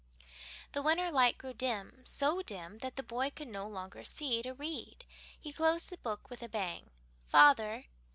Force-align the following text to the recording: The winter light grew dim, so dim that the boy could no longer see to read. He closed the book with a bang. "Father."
The 0.71 0.81
winter 0.81 1.11
light 1.11 1.37
grew 1.37 1.53
dim, 1.53 2.01
so 2.07 2.41
dim 2.41 2.79
that 2.79 2.95
the 2.95 3.03
boy 3.03 3.29
could 3.29 3.49
no 3.49 3.67
longer 3.67 4.03
see 4.03 4.41
to 4.41 4.51
read. 4.55 5.05
He 5.39 5.53
closed 5.53 5.91
the 5.91 5.99
book 5.99 6.27
with 6.27 6.41
a 6.41 6.49
bang. 6.49 6.89
"Father." 7.27 7.85